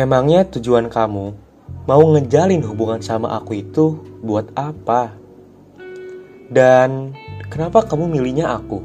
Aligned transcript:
Emangnya 0.00 0.48
tujuan 0.48 0.88
kamu 0.88 1.26
mau 1.84 2.02
ngejalin 2.16 2.64
hubungan 2.64 3.04
sama 3.04 3.36
aku 3.36 3.60
itu 3.60 4.00
buat 4.24 4.48
apa? 4.56 5.12
Dan 6.48 7.12
kenapa 7.52 7.84
kamu 7.84 8.08
milihnya 8.08 8.48
aku? 8.48 8.80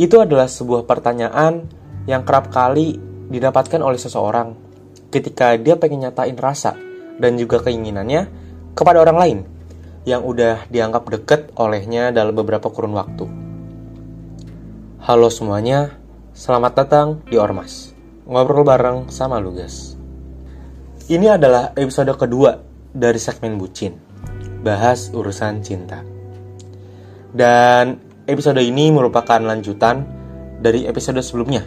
Itu 0.00 0.24
adalah 0.24 0.48
sebuah 0.48 0.88
pertanyaan 0.88 1.68
yang 2.08 2.24
kerap 2.24 2.48
kali 2.48 2.96
didapatkan 3.28 3.84
oleh 3.84 4.00
seseorang 4.00 4.56
ketika 5.12 5.60
dia 5.60 5.76
pengen 5.76 6.08
nyatain 6.08 6.40
rasa 6.40 6.72
dan 7.20 7.36
juga 7.36 7.60
keinginannya 7.60 8.32
kepada 8.72 9.04
orang 9.04 9.18
lain 9.20 9.38
yang 10.08 10.24
udah 10.24 10.64
dianggap 10.72 11.04
deket 11.20 11.52
olehnya 11.60 12.16
dalam 12.16 12.32
beberapa 12.32 12.72
kurun 12.72 12.96
waktu. 12.96 13.28
Halo 15.04 15.28
semuanya, 15.28 16.00
selamat 16.32 16.72
datang 16.80 17.20
di 17.28 17.36
Ormas 17.36 17.99
ngobrol 18.30 18.62
bareng 18.62 19.10
sama 19.10 19.42
lu 19.42 19.50
guys. 19.50 19.98
Ini 21.10 21.34
adalah 21.34 21.74
episode 21.74 22.14
kedua 22.14 22.62
dari 22.94 23.18
segmen 23.18 23.58
bucin, 23.58 23.98
bahas 24.62 25.10
urusan 25.10 25.58
cinta. 25.66 25.98
Dan 27.34 27.98
episode 28.30 28.62
ini 28.62 28.94
merupakan 28.94 29.42
lanjutan 29.42 30.06
dari 30.62 30.86
episode 30.86 31.18
sebelumnya, 31.26 31.66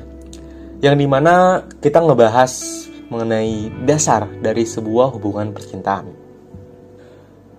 yang 0.80 0.96
di 0.96 1.04
mana 1.04 1.68
kita 1.84 2.00
ngebahas 2.00 2.88
mengenai 3.12 3.84
dasar 3.84 4.32
dari 4.40 4.64
sebuah 4.64 5.12
hubungan 5.20 5.52
percintaan. 5.52 6.16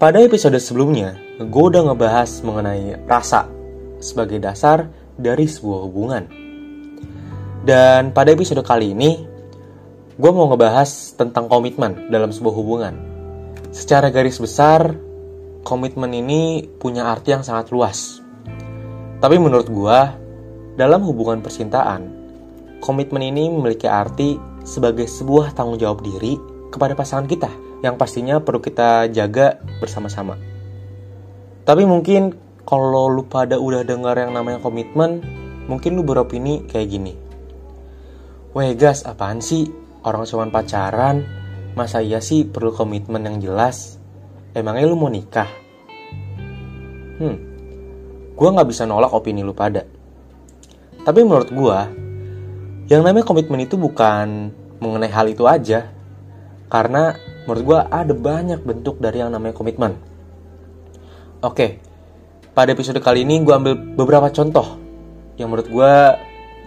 Pada 0.00 0.16
episode 0.24 0.56
sebelumnya, 0.56 1.20
gue 1.36 1.64
udah 1.68 1.92
ngebahas 1.92 2.40
mengenai 2.40 3.04
rasa 3.04 3.52
sebagai 4.00 4.40
dasar 4.40 4.88
dari 5.20 5.44
sebuah 5.44 5.80
hubungan 5.84 6.43
dan 7.64 8.12
pada 8.12 8.28
episode 8.28 8.60
kali 8.60 8.92
ini, 8.92 9.24
gue 10.20 10.30
mau 10.36 10.52
ngebahas 10.52 11.16
tentang 11.16 11.48
komitmen 11.48 12.12
dalam 12.12 12.28
sebuah 12.28 12.54
hubungan. 12.60 12.94
Secara 13.72 14.12
garis 14.12 14.36
besar, 14.36 14.92
komitmen 15.64 16.12
ini 16.12 16.68
punya 16.76 17.08
arti 17.08 17.32
yang 17.32 17.40
sangat 17.40 17.72
luas. 17.72 18.20
Tapi 19.24 19.40
menurut 19.40 19.64
gue, 19.72 19.98
dalam 20.76 21.00
hubungan 21.08 21.40
percintaan, 21.40 22.12
komitmen 22.84 23.24
ini 23.24 23.48
memiliki 23.48 23.88
arti 23.88 24.36
sebagai 24.60 25.08
sebuah 25.08 25.56
tanggung 25.56 25.80
jawab 25.80 26.04
diri 26.04 26.36
kepada 26.68 26.92
pasangan 26.92 27.24
kita 27.24 27.48
yang 27.80 27.96
pastinya 27.96 28.44
perlu 28.44 28.60
kita 28.60 29.08
jaga 29.08 29.56
bersama-sama. 29.80 30.36
Tapi 31.64 31.88
mungkin 31.88 32.36
kalau 32.68 33.08
lu 33.08 33.24
pada 33.24 33.56
udah 33.56 33.88
dengar 33.88 34.20
yang 34.20 34.36
namanya 34.36 34.60
komitmen, 34.60 35.24
mungkin 35.64 35.96
lu 35.96 36.04
beropini 36.04 36.60
kayak 36.68 36.92
gini. 36.92 37.23
Weh 38.54 38.70
gas, 38.78 39.02
apaan 39.02 39.42
sih? 39.42 39.66
Orang 40.06 40.22
cuma 40.30 40.46
pacaran, 40.46 41.26
masa 41.74 41.98
iya 41.98 42.22
sih 42.22 42.46
perlu 42.46 42.70
komitmen 42.70 43.26
yang 43.26 43.42
jelas? 43.42 43.98
Emangnya 44.54 44.86
lu 44.86 44.94
mau 44.94 45.10
nikah? 45.10 45.50
Hmm, 47.18 47.34
gue 48.30 48.48
gak 48.54 48.68
bisa 48.70 48.86
nolak 48.86 49.10
opini 49.10 49.42
lu 49.42 49.50
pada. 49.50 49.82
Tapi 51.02 51.20
menurut 51.26 51.50
gue, 51.50 51.78
yang 52.94 53.02
namanya 53.02 53.26
komitmen 53.26 53.66
itu 53.66 53.74
bukan 53.74 54.54
mengenai 54.78 55.10
hal 55.10 55.26
itu 55.26 55.50
aja. 55.50 55.90
Karena 56.70 57.10
menurut 57.50 57.62
gue 57.66 57.78
ada 57.90 58.14
banyak 58.14 58.62
bentuk 58.62 59.02
dari 59.02 59.18
yang 59.18 59.34
namanya 59.34 59.58
komitmen. 59.58 59.98
Oke, 61.42 61.82
pada 62.54 62.70
episode 62.70 63.02
kali 63.02 63.26
ini 63.26 63.42
gue 63.42 63.50
ambil 63.50 63.74
beberapa 63.98 64.30
contoh 64.30 64.78
yang 65.42 65.50
menurut 65.50 65.66
gue 65.66 65.92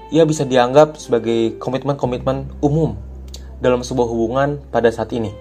ia 0.07 0.23
bisa 0.23 0.47
dianggap 0.47 0.95
sebagai 0.95 1.59
komitmen-komitmen 1.59 2.47
umum 2.63 2.95
dalam 3.59 3.83
sebuah 3.83 4.07
hubungan 4.07 4.61
pada 4.71 4.87
saat 4.87 5.11
ini. 5.11 5.33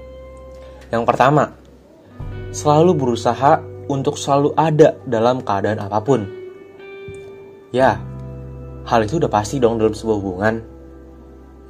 Yang 0.90 1.04
pertama, 1.06 1.54
selalu 2.50 2.98
berusaha 2.98 3.62
untuk 3.86 4.18
selalu 4.18 4.54
ada 4.58 4.98
dalam 5.06 5.42
keadaan 5.42 5.78
apa 5.78 5.98
pun. 6.02 6.26
Ya, 7.70 7.98
hal 8.86 9.06
itu 9.06 9.22
udah 9.22 9.30
pasti 9.30 9.62
dong 9.62 9.78
dalam 9.78 9.94
sebuah 9.94 10.16
hubungan. 10.18 10.54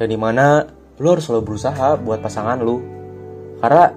Yang 0.01 0.09
di 0.12 0.19
mana 0.21 0.65
lo 0.97 1.06
harus 1.12 1.29
selalu 1.29 1.53
berusaha 1.53 2.01
buat 2.01 2.21
pasangan 2.25 2.61
lo. 2.61 2.81
Karena 3.61 3.93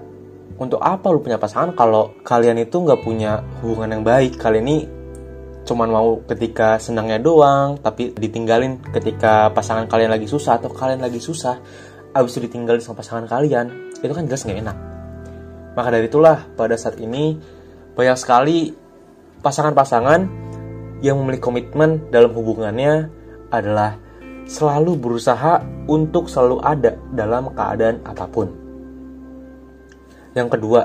untuk 0.59 0.79
apa 0.83 1.07
lo 1.07 1.23
punya 1.23 1.39
pasangan 1.39 1.71
kalau 1.75 2.15
kalian 2.23 2.59
itu 2.59 2.75
nggak 2.75 2.99
punya 3.03 3.43
hubungan 3.63 3.99
yang 3.99 4.03
baik? 4.03 4.35
Kalian 4.35 4.65
ini 4.67 4.77
cuman 5.69 5.89
mau 5.93 6.09
ketika 6.25 6.81
senangnya 6.81 7.21
doang 7.21 7.77
tapi 7.77 8.09
ditinggalin 8.17 8.81
ketika 8.89 9.53
pasangan 9.53 9.85
kalian 9.85 10.09
lagi 10.09 10.25
susah 10.25 10.57
atau 10.57 10.73
kalian 10.73 11.05
lagi 11.05 11.21
susah 11.21 11.61
abis 12.17 12.41
itu 12.41 12.49
ditinggalin 12.49 12.81
sama 12.81 13.05
pasangan 13.05 13.29
kalian 13.29 13.93
itu 14.01 14.09
kan 14.09 14.25
jelas 14.25 14.41
nggak 14.49 14.59
enak 14.65 14.77
maka 15.77 15.93
dari 15.93 16.09
itulah 16.09 16.49
pada 16.57 16.73
saat 16.73 16.97
ini 16.97 17.37
banyak 17.93 18.17
sekali 18.17 18.73
pasangan-pasangan 19.45 20.49
yang 20.99 21.15
memiliki 21.21 21.43
komitmen 21.45 22.09
dalam 22.11 22.33
hubungannya 22.35 23.07
adalah 23.53 23.95
selalu 24.49 24.97
berusaha 24.97 25.61
untuk 25.85 26.25
selalu 26.25 26.57
ada 26.65 26.97
dalam 27.13 27.53
keadaan 27.53 28.01
apa 28.01 28.25
pun. 28.25 28.47
Yang 30.33 30.49
kedua, 30.57 30.81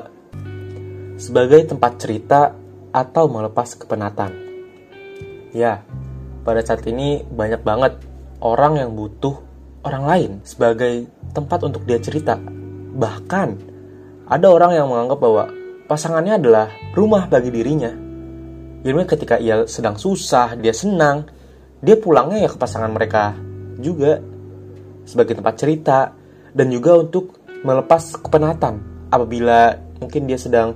sebagai 1.16 1.64
tempat 1.64 1.92
cerita 1.96 2.40
atau 2.92 3.24
melepas 3.26 3.74
kepenatan. 3.74 4.43
Ya, 5.54 5.86
pada 6.42 6.58
saat 6.66 6.82
ini 6.82 7.22
banyak 7.22 7.62
banget 7.62 8.02
orang 8.42 8.74
yang 8.74 8.90
butuh 8.98 9.38
orang 9.86 10.04
lain 10.04 10.30
sebagai 10.42 11.06
tempat 11.30 11.62
untuk 11.62 11.86
dia 11.86 12.02
cerita. 12.02 12.34
Bahkan 12.98 13.48
ada 14.26 14.46
orang 14.50 14.74
yang 14.74 14.90
menganggap 14.90 15.18
bahwa 15.22 15.44
pasangannya 15.86 16.42
adalah 16.42 16.66
rumah 16.98 17.30
bagi 17.30 17.54
dirinya. 17.54 17.94
Jadi 18.82 18.92
ketika 19.06 19.38
ia 19.38 19.62
sedang 19.70 19.94
susah, 19.94 20.58
dia 20.58 20.74
senang, 20.74 21.30
dia 21.78 21.96
pulangnya 22.02 22.42
ya 22.42 22.50
ke 22.50 22.58
pasangan 22.58 22.90
mereka 22.90 23.38
juga 23.78 24.18
sebagai 25.06 25.38
tempat 25.38 25.54
cerita 25.54 26.12
dan 26.50 26.66
juga 26.66 26.98
untuk 26.98 27.38
melepas 27.62 28.18
kepenatan 28.26 29.06
apabila 29.08 29.78
mungkin 30.02 30.26
dia 30.26 30.36
sedang 30.36 30.74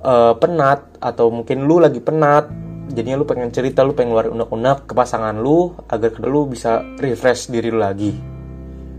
uh, 0.00 0.32
penat 0.38 0.94
atau 1.02 1.28
mungkin 1.28 1.66
lu 1.66 1.82
lagi 1.82 1.98
penat 1.98 2.48
jadinya 2.90 3.20
lu 3.20 3.26
pengen 3.28 3.54
cerita 3.54 3.86
lu 3.86 3.94
pengen 3.94 4.16
ngeluarin 4.16 4.34
unek-unek 4.34 4.90
ke 4.90 4.92
pasangan 4.96 5.38
lu 5.38 5.76
agar 5.86 6.18
lu 6.26 6.50
bisa 6.50 6.82
refresh 6.98 7.52
diri 7.52 7.70
lu 7.70 7.78
lagi 7.78 8.10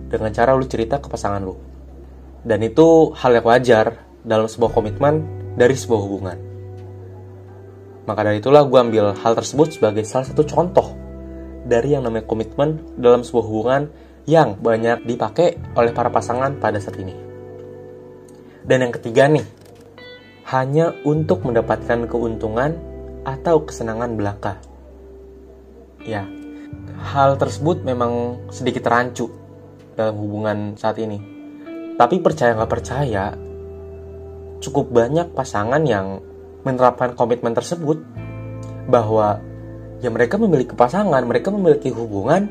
dengan 0.07 0.31
cara 0.31 0.55
lu 0.55 0.63
cerita 0.63 1.03
ke 1.03 1.11
pasangan 1.11 1.41
lu 1.43 1.55
dan 2.47 2.59
itu 2.63 3.11
hal 3.17 3.35
yang 3.35 3.47
wajar 3.47 3.99
dalam 4.23 4.47
sebuah 4.47 4.71
komitmen 4.71 5.25
dari 5.59 5.75
sebuah 5.75 6.01
hubungan 6.03 6.37
maka 8.03 8.19
dari 8.23 8.39
itulah 8.43 8.63
gue 8.67 8.79
ambil 8.79 9.15
hal 9.15 9.33
tersebut 9.35 9.79
sebagai 9.79 10.03
salah 10.03 10.27
satu 10.27 10.43
contoh 10.43 11.03
dari 11.63 11.95
yang 11.95 12.03
namanya 12.03 12.27
komitmen 12.27 12.83
dalam 12.99 13.23
sebuah 13.23 13.45
hubungan 13.47 13.81
yang 14.27 14.59
banyak 14.59 15.03
dipakai 15.03 15.59
oleh 15.75 15.91
para 15.91 16.11
pasangan 16.11 16.59
pada 16.59 16.79
saat 16.79 16.99
ini. 16.99 17.15
Dan 18.63 18.87
yang 18.87 18.93
ketiga 18.95 19.27
nih, 19.27 19.43
hanya 20.51 20.95
untuk 21.03 21.43
mendapatkan 21.43 22.07
keuntungan 22.07 22.75
atau 23.23 23.63
kesenangan 23.63 24.15
belaka. 24.15 24.59
Ya, 26.03 26.27
hal 26.99 27.39
tersebut 27.39 27.83
memang 27.87 28.43
sedikit 28.51 28.87
rancu 28.87 29.31
dalam 29.95 30.15
hubungan 30.19 30.75
saat 30.75 30.99
ini. 30.99 31.19
Tapi 31.95 32.19
percaya 32.19 32.55
nggak 32.55 32.71
percaya, 32.71 33.35
cukup 34.59 34.91
banyak 34.91 35.31
pasangan 35.31 35.83
yang 35.83 36.19
menerapkan 36.63 37.15
komitmen 37.15 37.51
tersebut 37.51 37.99
bahwa 38.87 39.39
ya 40.03 40.09
mereka 40.11 40.35
memiliki 40.35 40.75
pasangan, 40.75 41.23
mereka 41.23 41.51
memiliki 41.51 41.91
hubungan 41.91 42.47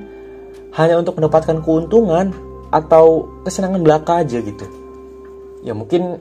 hanya 0.77 0.97
untuk 0.97 1.21
mendapatkan 1.21 1.61
keuntungan 1.61 2.33
atau 2.73 3.29
kesenangan 3.45 3.85
belaka 3.85 4.25
aja 4.25 4.41
gitu. 4.41 4.65
Ya 5.61 5.77
mungkin 5.77 6.21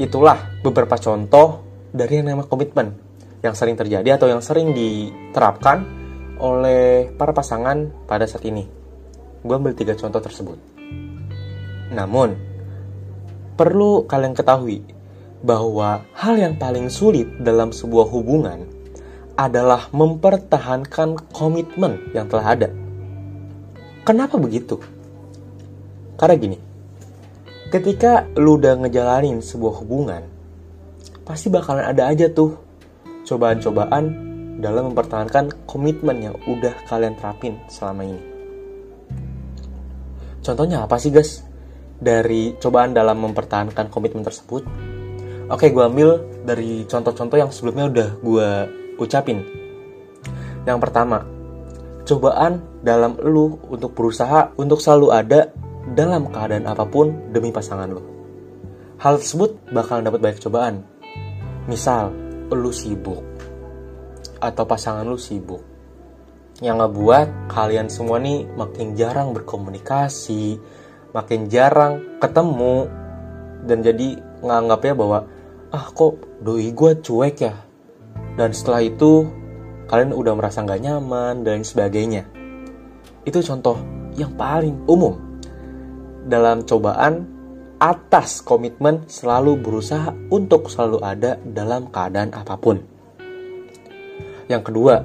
itulah 0.00 0.40
beberapa 0.64 0.96
contoh 0.96 1.60
dari 1.92 2.20
yang 2.20 2.32
namanya 2.32 2.48
komitmen 2.48 2.96
yang 3.42 3.58
sering 3.58 3.74
terjadi 3.74 4.16
atau 4.16 4.30
yang 4.30 4.40
sering 4.40 4.70
diterapkan 4.70 5.82
oleh 6.38 7.10
para 7.18 7.34
pasangan 7.34 7.90
pada 8.06 8.24
saat 8.26 8.46
ini. 8.46 8.66
Gue 9.42 9.54
ambil 9.58 9.74
tiga 9.74 9.98
contoh 9.98 10.22
tersebut. 10.22 10.58
Namun, 11.90 12.38
perlu 13.58 14.06
kalian 14.06 14.32
ketahui 14.32 14.86
bahwa 15.42 16.06
hal 16.14 16.38
yang 16.38 16.54
paling 16.54 16.86
sulit 16.86 17.26
dalam 17.42 17.74
sebuah 17.74 18.06
hubungan 18.08 18.64
adalah 19.34 19.90
mempertahankan 19.90 21.34
komitmen 21.34 22.14
yang 22.14 22.30
telah 22.30 22.54
ada. 22.54 22.68
Kenapa 24.06 24.38
begitu? 24.38 24.78
Karena 26.14 26.38
gini, 26.38 26.58
ketika 27.74 28.26
lu 28.38 28.54
udah 28.54 28.86
ngejalanin 28.86 29.42
sebuah 29.42 29.82
hubungan, 29.82 30.22
pasti 31.26 31.50
bakalan 31.50 31.86
ada 31.90 32.06
aja 32.06 32.30
tuh 32.30 32.71
cobaan-cobaan 33.26 34.04
dalam 34.62 34.92
mempertahankan 34.92 35.66
komitmen 35.66 36.22
yang 36.22 36.36
udah 36.46 36.74
kalian 36.86 37.16
terapin 37.18 37.58
selama 37.66 38.06
ini. 38.06 38.22
Contohnya 40.42 40.84
apa 40.84 40.98
sih 40.98 41.14
guys? 41.14 41.46
Dari 42.02 42.58
cobaan 42.58 42.90
dalam 42.90 43.22
mempertahankan 43.22 43.86
komitmen 43.86 44.26
tersebut? 44.26 44.66
Oke, 45.46 45.70
gue 45.70 45.84
ambil 45.86 46.22
dari 46.42 46.82
contoh-contoh 46.86 47.38
yang 47.38 47.50
sebelumnya 47.54 47.86
udah 47.86 48.08
gue 48.18 48.48
ucapin. 48.98 49.46
Yang 50.66 50.78
pertama, 50.82 51.22
cobaan 52.02 52.62
dalam 52.82 53.18
lu 53.22 53.58
untuk 53.70 53.94
berusaha 53.94 54.50
untuk 54.58 54.82
selalu 54.82 55.14
ada 55.14 55.40
dalam 55.94 56.30
keadaan 56.30 56.66
apa 56.66 56.86
pun 56.86 57.30
demi 57.30 57.54
pasangan 57.54 57.90
lu. 57.90 58.02
Hal 59.02 59.18
tersebut 59.18 59.58
bakal 59.74 60.02
dapat 60.02 60.22
banyak 60.22 60.42
cobaan. 60.42 60.86
Misal, 61.66 62.14
lu 62.58 62.72
sibuk 62.74 63.22
atau 64.42 64.64
pasangan 64.66 65.06
lu 65.06 65.16
sibuk 65.20 65.72
yang 66.62 66.78
ngebuat 66.78 67.50
kalian 67.50 67.90
semua 67.90 68.22
nih 68.22 68.46
makin 68.54 68.94
jarang 68.94 69.34
berkomunikasi, 69.34 70.62
makin 71.10 71.50
jarang 71.50 72.20
ketemu, 72.22 72.86
dan 73.66 73.82
jadi 73.82 74.20
nganggapnya 74.44 74.94
bahwa 74.94 75.18
ah 75.74 75.86
kok 75.90 76.22
doi 76.38 76.70
gue 76.70 76.92
cuek 77.02 77.36
ya. 77.42 77.56
Dan 78.38 78.54
setelah 78.54 78.84
itu 78.84 79.26
kalian 79.90 80.14
udah 80.14 80.38
merasa 80.38 80.62
nggak 80.62 80.82
nyaman 80.86 81.42
dan 81.42 81.66
sebagainya. 81.66 82.30
Itu 83.26 83.42
contoh 83.42 83.80
yang 84.14 84.36
paling 84.38 84.86
umum 84.86 85.18
dalam 86.28 86.62
cobaan 86.62 87.26
atas 87.82 88.46
komitmen 88.46 89.10
selalu 89.10 89.58
berusaha 89.58 90.14
untuk 90.30 90.70
selalu 90.70 91.02
ada 91.02 91.34
dalam 91.42 91.90
keadaan 91.90 92.30
apa 92.30 92.54
pun. 92.54 92.78
Yang 94.46 94.62
kedua, 94.70 95.02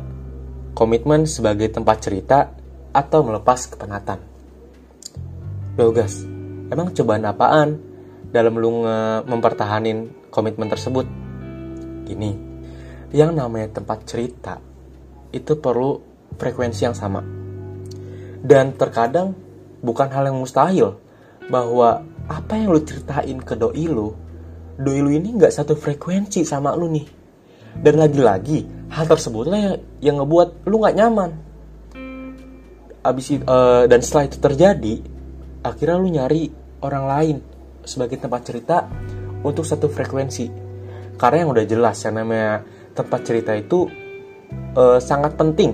komitmen 0.77 1.25
sebagai 1.25 1.73
tempat 1.73 2.05
cerita 2.05 2.53
atau 2.93 3.25
melepas 3.25 3.73
kepenatan. 3.73 4.21
Loh 5.73 5.89
guys, 5.89 6.21
emang 6.69 6.93
cobaan 6.93 7.25
apaan 7.25 7.69
dalam 8.29 8.53
lu 8.61 8.85
mempertahanin 9.25 10.29
komitmen 10.29 10.69
tersebut? 10.69 11.09
Gini, 12.05 12.37
yang 13.09 13.33
namanya 13.33 13.81
tempat 13.81 14.05
cerita 14.05 14.61
itu 15.33 15.57
perlu 15.57 15.97
frekuensi 16.37 16.85
yang 16.85 16.93
sama. 16.93 17.25
Dan 18.37 18.77
terkadang 18.77 19.33
bukan 19.81 20.13
hal 20.13 20.29
yang 20.29 20.37
mustahil 20.37 21.01
bahwa 21.49 22.05
apa 22.27 22.59
yang 22.59 22.75
lu 22.75 22.83
ceritain 22.83 23.39
ke 23.39 23.55
doi 23.55 23.87
lu, 23.87 24.11
doi 24.75 24.99
lu 24.99 25.11
ini 25.15 25.35
nggak 25.35 25.51
satu 25.51 25.73
frekuensi 25.79 26.43
sama 26.43 26.75
lu 26.75 26.91
nih. 26.91 27.07
Dan 27.77 28.01
lagi-lagi, 28.01 28.89
hal 28.89 29.05
tersebutlah 29.05 29.57
yang, 29.57 29.77
yang 30.01 30.15
ngebuat 30.23 30.67
lu 30.67 30.75
nggak 30.83 30.97
nyaman. 30.97 31.31
Abis 33.05 33.39
itu, 33.39 33.43
uh, 33.47 33.87
dan 33.87 34.03
setelah 34.03 34.25
itu 34.27 34.37
terjadi 34.41 34.95
akhirnya 35.63 35.97
lu 35.99 36.09
nyari 36.11 36.43
orang 36.83 37.05
lain 37.07 37.37
sebagai 37.87 38.19
tempat 38.19 38.41
cerita 38.43 38.87
untuk 39.41 39.63
satu 39.63 39.87
frekuensi. 39.87 40.51
Karena 41.15 41.47
yang 41.47 41.51
udah 41.55 41.65
jelas 41.65 41.97
yang 42.03 42.19
namanya 42.19 42.61
tempat 42.93 43.19
cerita 43.23 43.55
itu 43.55 43.87
uh, 44.75 44.99
sangat 44.99 45.39
penting 45.39 45.71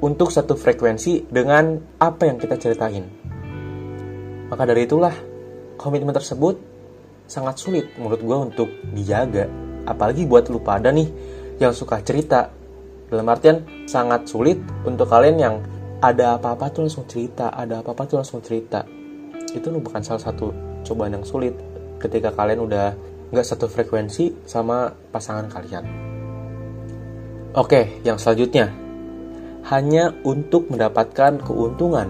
untuk 0.00 0.32
satu 0.32 0.56
frekuensi 0.56 1.28
dengan 1.28 1.76
apa 2.00 2.26
yang 2.26 2.40
kita 2.40 2.56
ceritain. 2.56 3.04
Maka 4.48 4.62
dari 4.66 4.88
itulah 4.88 5.29
komitmen 5.80 6.12
tersebut 6.12 6.60
sangat 7.24 7.56
sulit 7.56 7.88
menurut 7.96 8.20
gue 8.20 8.36
untuk 8.52 8.68
dijaga 8.92 9.48
apalagi 9.88 10.28
buat 10.28 10.52
lu 10.52 10.60
pada 10.60 10.92
nih 10.92 11.08
yang 11.56 11.72
suka 11.72 12.04
cerita. 12.04 12.52
Dalam 13.08 13.26
artian 13.26 13.64
sangat 13.88 14.28
sulit 14.28 14.60
untuk 14.86 15.08
kalian 15.08 15.36
yang 15.40 15.56
ada 15.98 16.38
apa-apa 16.38 16.70
tuh 16.70 16.86
langsung 16.86 17.08
cerita, 17.10 17.50
ada 17.50 17.82
apa-apa 17.82 18.06
tuh 18.06 18.16
langsung 18.22 18.38
cerita. 18.38 18.86
Itu 19.50 19.72
bukan 19.74 20.04
salah 20.04 20.22
satu 20.22 20.52
cobaan 20.86 21.18
yang 21.18 21.26
sulit 21.26 21.56
ketika 21.98 22.30
kalian 22.30 22.62
udah 22.64 22.94
nggak 23.34 23.46
satu 23.46 23.66
frekuensi 23.66 24.46
sama 24.46 24.94
pasangan 25.10 25.50
kalian. 25.50 25.84
Oke, 27.58 27.98
yang 28.06 28.14
selanjutnya 28.14 28.70
hanya 29.74 30.14
untuk 30.22 30.70
mendapatkan 30.70 31.42
keuntungan 31.42 32.08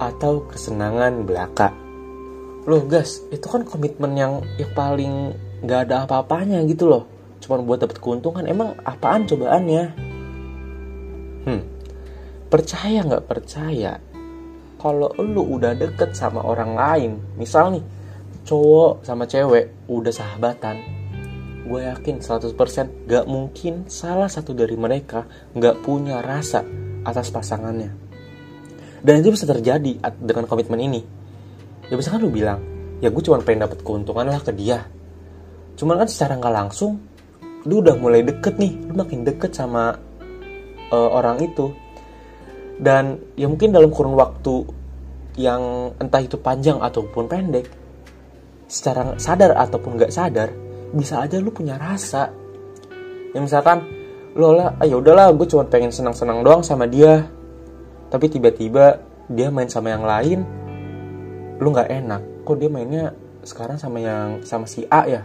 atau 0.00 0.48
kesenangan 0.48 1.28
belaka. 1.28 1.87
Loh 2.68 2.84
guys, 2.84 3.24
itu 3.32 3.48
kan 3.48 3.64
komitmen 3.64 4.12
yang 4.12 4.44
yang 4.60 4.68
paling 4.76 5.32
nggak 5.64 5.88
ada 5.88 6.04
apa-apanya 6.04 6.60
gitu 6.68 6.84
loh. 6.84 7.08
Cuma 7.40 7.56
buat 7.64 7.80
dapat 7.80 7.96
keuntungan 7.96 8.44
emang 8.44 8.76
apaan 8.84 9.24
cobaannya? 9.24 9.84
Hmm 11.48 11.78
percaya 12.48 13.04
nggak 13.04 13.28
percaya? 13.28 14.00
Kalau 14.80 15.12
lu 15.20 15.58
udah 15.58 15.76
deket 15.76 16.16
sama 16.16 16.40
orang 16.40 16.72
lain 16.72 17.12
misal 17.36 17.76
nih 17.76 17.84
cowok 18.46 19.04
sama 19.04 19.28
cewek 19.28 19.90
udah 19.90 20.12
sahabatan 20.14 20.80
gue 21.68 21.84
yakin 21.84 22.24
100% 22.24 22.56
gak 23.04 23.28
mungkin 23.28 23.84
salah 23.92 24.30
satu 24.30 24.56
dari 24.56 24.72
mereka 24.72 25.28
gak 25.52 25.84
punya 25.84 26.24
rasa 26.24 26.64
atas 27.04 27.28
pasangannya. 27.28 27.92
Dan 29.04 29.20
itu 29.20 29.36
bisa 29.36 29.44
terjadi 29.44 30.00
dengan 30.16 30.48
komitmen 30.48 30.80
ini 30.80 31.17
ya 31.88 31.94
bisa 31.96 32.12
kan 32.12 32.20
lu 32.20 32.28
bilang 32.32 32.60
ya 32.98 33.08
gue 33.08 33.22
cuma 33.22 33.38
pengen 33.42 33.66
dapat 33.66 33.78
keuntungan 33.82 34.26
lah 34.26 34.42
ke 34.42 34.52
dia. 34.54 34.86
Cuman 35.78 36.02
kan 36.02 36.08
secara 36.10 36.34
nggak 36.38 36.54
langsung 36.54 36.98
lu 37.66 37.82
udah 37.82 37.94
mulai 37.98 38.22
deket 38.22 38.58
nih 38.58 38.74
lu 38.90 38.92
makin 38.98 39.22
deket 39.22 39.54
sama 39.54 39.94
uh, 40.90 41.10
orang 41.14 41.38
itu. 41.42 41.70
Dan 42.78 43.18
ya 43.34 43.50
mungkin 43.50 43.74
dalam 43.74 43.90
kurun 43.90 44.14
waktu 44.14 44.66
yang 45.38 45.94
entah 45.98 46.22
itu 46.22 46.38
panjang 46.38 46.78
ataupun 46.82 47.26
pendek 47.30 47.66
secara 48.66 49.14
sadar 49.18 49.54
ataupun 49.54 49.98
nggak 49.98 50.12
sadar 50.12 50.50
bisa 50.90 51.22
aja 51.22 51.38
lu 51.38 51.54
punya 51.54 51.78
rasa. 51.78 52.30
Ya 53.34 53.38
misalkan 53.38 53.86
lu 54.34 54.54
lah 54.54 54.74
ayo 54.82 54.98
ah, 54.98 55.02
udahlah 55.02 55.26
gue 55.34 55.46
cuma 55.46 55.66
pengen 55.66 55.94
senang-senang 55.94 56.42
doang 56.42 56.62
sama 56.66 56.90
dia. 56.90 57.26
Tapi 58.08 58.26
tiba-tiba 58.26 58.98
dia 59.28 59.52
main 59.52 59.68
sama 59.68 59.92
yang 59.92 60.02
lain 60.02 60.67
lu 61.58 61.74
nggak 61.74 61.90
enak. 61.90 62.22
Kok 62.46 62.56
dia 62.58 62.70
mainnya 62.70 63.04
sekarang 63.42 63.78
sama 63.78 63.98
yang 64.02 64.42
sama 64.46 64.66
si 64.66 64.86
A 64.90 65.06
ya? 65.06 65.22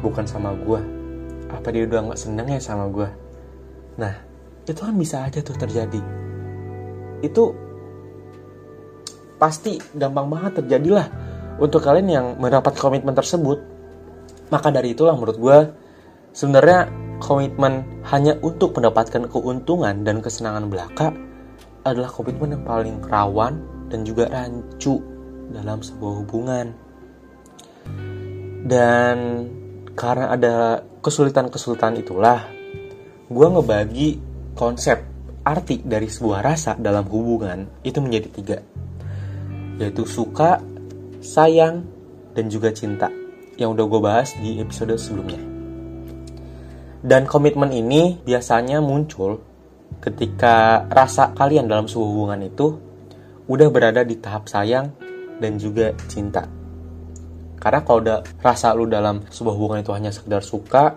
Bukan 0.00 0.28
sama 0.28 0.52
gue 0.56 0.96
apa 1.46 1.68
dia 1.70 1.86
udah 1.86 2.10
nggak 2.10 2.20
seneng 2.20 2.46
ya 2.50 2.60
sama 2.60 2.90
gue 2.90 3.08
nah 3.96 4.12
itu 4.66 4.82
kan 4.82 4.98
bisa 4.98 5.22
aja 5.22 5.38
tuh 5.46 5.54
terjadi. 5.54 6.02
Itu 7.22 7.54
pasti 9.38 9.78
gampang 9.94 10.26
banget 10.26 10.58
terjadilah. 10.58 11.06
Untuk 11.62 11.86
kalian 11.86 12.08
yang 12.10 12.26
mendapat 12.36 12.74
komitmen 12.74 13.14
tersebut 13.14 13.62
maka 14.50 14.68
dari 14.74 14.92
itulah 14.92 15.14
menurut 15.14 15.38
gue 15.38 15.58
sebenarnya 16.34 16.90
komitmen 17.22 18.02
hanya 18.10 18.36
untuk 18.42 18.74
mendapatkan 18.76 19.30
keuntungan 19.30 20.02
dan 20.02 20.18
kesenangan 20.20 20.66
belaka 20.68 21.14
adalah 21.86 22.10
komitmen 22.10 22.58
yang 22.58 22.64
paling 22.66 22.98
rawan 23.06 23.62
dan 23.88 24.02
juga 24.02 24.28
rancu 24.28 24.98
dalam 25.50 25.82
sebuah 25.82 26.12
hubungan 26.24 26.66
dan 28.66 29.16
karena 29.96 30.34
ada 30.34 30.54
kesulitan-kesulitan 31.00 32.02
itulah 32.02 32.50
gue 33.26 33.46
ngebagi 33.46 34.08
konsep 34.58 35.02
arti 35.46 35.78
dari 35.86 36.10
sebuah 36.10 36.42
rasa 36.42 36.74
dalam 36.74 37.06
hubungan 37.06 37.82
itu 37.86 37.98
menjadi 38.02 38.28
tiga 38.30 38.58
yaitu 39.76 40.08
suka, 40.08 40.60
sayang, 41.20 41.84
dan 42.32 42.48
juga 42.48 42.72
cinta 42.72 43.12
yang 43.60 43.72
udah 43.72 43.84
gue 43.88 44.00
bahas 44.00 44.32
di 44.40 44.60
episode 44.60 44.96
sebelumnya. 44.96 45.40
Dan 47.00 47.28
komitmen 47.28 47.72
ini 47.72 48.20
biasanya 48.24 48.80
muncul 48.80 49.40
ketika 50.00 50.84
rasa 50.90 51.32
kalian 51.32 51.70
dalam 51.70 51.86
sebuah 51.86 52.08
hubungan 52.08 52.40
itu 52.44 52.66
udah 53.46 53.68
berada 53.70 54.02
di 54.02 54.18
tahap 54.18 54.50
sayang 54.50 54.90
dan 55.40 55.60
juga 55.60 55.92
cinta. 56.08 56.44
Karena 57.56 57.80
kalau 57.82 57.98
udah 58.04 58.18
rasa 58.44 58.76
lu 58.76 58.86
dalam 58.86 59.24
sebuah 59.26 59.54
hubungan 59.56 59.80
itu 59.82 59.92
hanya 59.96 60.12
sekedar 60.12 60.44
suka, 60.44 60.96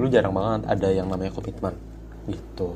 lu 0.00 0.10
jarang 0.10 0.34
banget 0.34 0.66
ada 0.66 0.88
yang 0.90 1.06
namanya 1.06 1.30
komitmen. 1.30 1.76
Gitu. 2.26 2.68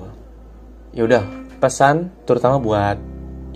Ya 0.95 1.03
udah, 1.05 1.23
pesan 1.59 2.13
terutama 2.29 2.61
buat 2.63 2.97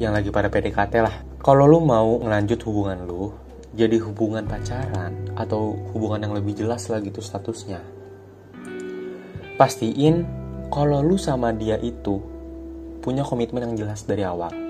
yang 0.00 0.16
lagi 0.16 0.32
pada 0.32 0.50
PDKT 0.50 0.94
lah. 0.98 1.14
Kalau 1.42 1.66
lu 1.66 1.82
mau 1.82 2.22
ngelanjut 2.22 2.60
hubungan 2.66 3.02
lu, 3.06 3.34
jadi 3.72 3.98
hubungan 4.04 4.44
pacaran 4.44 5.32
atau 5.34 5.74
hubungan 5.96 6.28
yang 6.28 6.34
lebih 6.36 6.54
jelas 6.54 6.86
lah 6.92 7.00
gitu 7.00 7.18
statusnya. 7.24 7.80
Pastiin 9.56 10.24
kalau 10.72 11.04
lu 11.04 11.20
sama 11.20 11.52
dia 11.52 11.76
itu 11.78 12.20
punya 13.02 13.26
komitmen 13.26 13.68
yang 13.68 13.74
jelas 13.84 14.06
dari 14.06 14.22
awal. 14.24 14.61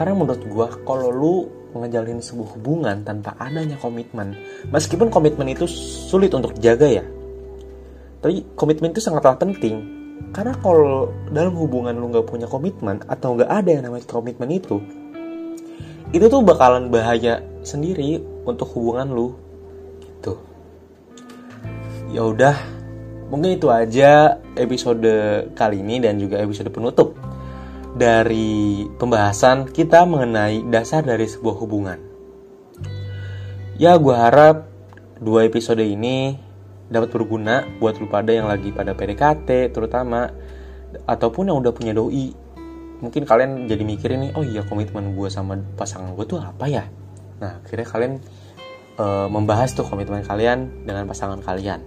Karena 0.00 0.16
menurut 0.16 0.40
gua 0.48 0.72
kalau 0.88 1.12
lu 1.12 1.34
ngejalin 1.76 2.24
sebuah 2.24 2.56
hubungan 2.56 2.96
tanpa 3.04 3.36
adanya 3.36 3.76
komitmen 3.78 4.34
meskipun 4.72 5.12
komitmen 5.12 5.46
itu 5.52 5.68
sulit 5.70 6.34
untuk 6.34 6.56
dijaga 6.56 6.88
ya 6.88 7.04
tapi 8.20 8.44
komitmen 8.52 8.92
itu 8.92 9.00
sangatlah 9.00 9.36
penting. 9.40 9.80
Karena 10.30 10.52
kalau 10.60 11.08
dalam 11.32 11.56
hubungan 11.56 11.96
lu 11.96 12.12
nggak 12.12 12.28
punya 12.28 12.44
komitmen 12.44 13.00
atau 13.08 13.34
nggak 13.34 13.50
ada 13.50 13.70
yang 13.72 13.84
namanya 13.88 14.04
komitmen 14.06 14.52
itu 14.52 14.78
itu 16.10 16.26
tuh 16.26 16.42
bakalan 16.44 16.92
bahaya 16.92 17.40
sendiri 17.64 18.20
untuk 18.44 18.68
hubungan 18.76 19.08
lu 19.08 19.28
gitu. 20.04 20.36
Ya 22.12 22.26
udah 22.28 22.56
mungkin 23.32 23.56
itu 23.56 23.72
aja 23.72 24.36
episode 24.58 25.08
kali 25.56 25.80
ini 25.80 26.02
dan 26.04 26.20
juga 26.20 26.42
episode 26.44 26.68
penutup 26.68 27.16
dari 27.94 28.86
pembahasan 28.98 29.66
kita 29.70 30.06
mengenai 30.06 30.62
dasar 30.70 31.02
dari 31.02 31.26
sebuah 31.26 31.56
hubungan. 31.58 31.98
Ya 33.80 33.96
gue 33.96 34.12
harap 34.12 34.68
dua 35.18 35.48
episode 35.48 35.80
ini 35.80 36.36
dapat 36.90 37.14
berguna 37.14 37.64
buat 37.78 37.96
lu 37.96 38.10
pada 38.10 38.34
yang 38.34 38.50
lagi 38.50 38.74
pada 38.74 38.92
PDKT 38.92 39.72
terutama 39.72 40.28
ataupun 41.06 41.48
yang 41.48 41.58
udah 41.58 41.72
punya 41.72 41.96
doi. 41.96 42.34
Mungkin 43.00 43.24
kalian 43.24 43.64
jadi 43.64 43.80
mikirin 43.80 44.28
nih 44.28 44.32
oh 44.36 44.44
iya 44.44 44.60
komitmen 44.68 45.16
gue 45.16 45.32
sama 45.32 45.56
pasangan 45.78 46.12
gue 46.12 46.26
tuh 46.28 46.36
apa 46.36 46.68
ya? 46.68 46.84
Nah 47.40 47.64
akhirnya 47.64 47.88
kalian 47.88 48.12
uh, 49.00 49.26
membahas 49.32 49.72
tuh 49.72 49.88
komitmen 49.88 50.20
kalian 50.20 50.84
dengan 50.84 51.08
pasangan 51.08 51.40
kalian. 51.40 51.80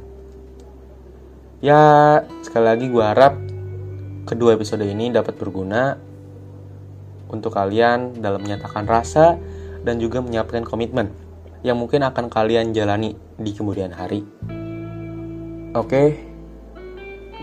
Ya 1.61 1.79
sekali 2.41 2.65
lagi 2.65 2.85
gue 2.89 3.03
harap 3.05 3.52
kedua 4.23 4.55
episode 4.55 4.83
ini 4.87 5.11
dapat 5.11 5.35
berguna 5.35 5.99
untuk 7.27 7.51
kalian 7.55 8.21
dalam 8.21 8.39
menyatakan 8.39 8.87
rasa 8.87 9.35
dan 9.83 9.99
juga 9.99 10.23
menyiapkan 10.23 10.63
komitmen 10.63 11.11
yang 11.63 11.79
mungkin 11.79 12.03
akan 12.03 12.27
kalian 12.31 12.71
jalani 12.75 13.15
di 13.39 13.51
kemudian 13.51 13.91
hari. 13.91 14.23
Oke, 15.73 16.21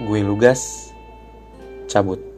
gue 0.06 0.20
Lugas, 0.22 0.94
cabut. 1.90 2.29